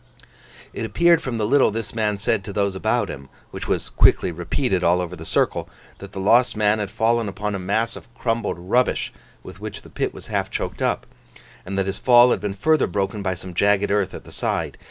[0.73, 4.31] It appeared from the little this man said to those about him, which was quickly
[4.31, 8.11] repeated all over the circle, that the lost man had fallen upon a mass of
[8.15, 11.05] crumbled rubbish with which the pit was half choked up,
[11.67, 14.75] and that his fall had been further broken by some jagged earth at the side.